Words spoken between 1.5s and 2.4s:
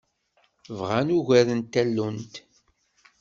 n tallunt.